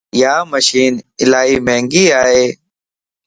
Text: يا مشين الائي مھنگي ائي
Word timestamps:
يا 0.21 0.33
مشين 0.51 0.93
الائي 1.21 1.55
مھنگي 1.67 2.05
ائي 2.23 2.43